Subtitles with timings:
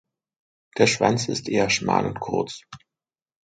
[0.79, 2.63] Der Schwanz ist eher schmal und kurz.